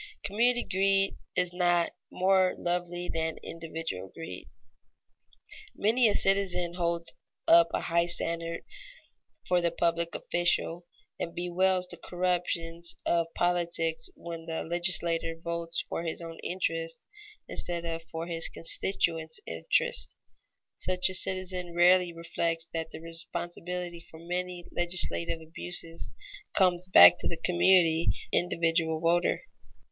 _Community 0.23 0.63
greed 0.63 1.15
is 1.35 1.53
not 1.53 1.91
more 2.11 2.55
lovely 2.57 3.07
than 3.07 3.37
individual 3.43 4.07
greed. 4.11 4.47
Many 5.75 6.07
a 6.09 6.15
citizen 6.15 6.73
holds 6.73 7.13
up 7.47 7.67
a 7.71 7.81
high 7.81 8.07
standard 8.07 8.61
for 9.47 9.61
the 9.61 9.69
public 9.69 10.15
official 10.15 10.87
and 11.19 11.35
bewails 11.35 11.87
the 11.87 11.97
corruptions 11.97 12.95
of 13.05 13.27
politics 13.35 14.09
when 14.15 14.45
the 14.45 14.63
legislator 14.63 15.35
votes 15.39 15.83
for 15.87 16.01
his 16.01 16.19
own 16.19 16.39
interest 16.41 17.05
instead 17.47 17.85
of 17.85 18.01
for 18.11 18.25
his 18.25 18.49
constituents' 18.49 19.39
interests. 19.45 20.15
Such 20.77 21.09
a 21.11 21.13
citizen 21.13 21.75
rarely 21.75 22.11
reflects 22.11 22.67
that 22.73 22.89
the 22.89 22.99
responsibility 22.99 23.99
for 24.09 24.19
many 24.19 24.65
legislative 24.75 25.41
abuses 25.41 26.11
comes 26.55 26.87
back 26.87 27.19
to 27.19 27.27
the 27.27 27.37
community 27.37 28.05
and 28.33 28.49
to 28.49 28.55
the 28.57 28.57
individual 28.65 28.99
voter. 28.99 29.41